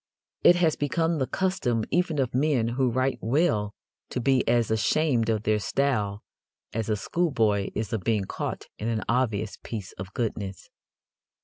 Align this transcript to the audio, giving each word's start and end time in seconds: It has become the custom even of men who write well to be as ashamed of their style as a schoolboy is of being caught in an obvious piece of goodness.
It 0.43 0.55
has 0.55 0.75
become 0.75 1.19
the 1.19 1.27
custom 1.27 1.83
even 1.91 2.17
of 2.17 2.33
men 2.33 2.69
who 2.69 2.89
write 2.89 3.19
well 3.21 3.75
to 4.09 4.19
be 4.19 4.43
as 4.47 4.71
ashamed 4.71 5.29
of 5.29 5.43
their 5.43 5.59
style 5.59 6.23
as 6.73 6.89
a 6.89 6.95
schoolboy 6.95 7.69
is 7.75 7.93
of 7.93 8.01
being 8.01 8.23
caught 8.25 8.65
in 8.79 8.87
an 8.87 9.03
obvious 9.07 9.59
piece 9.61 9.91
of 9.99 10.11
goodness. 10.15 10.71